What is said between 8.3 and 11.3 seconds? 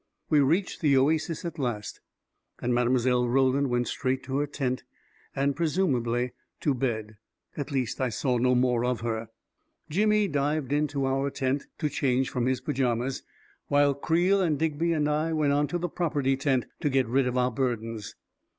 no more of her. Jimmy dived into 339 340 A KING IN BABYLON our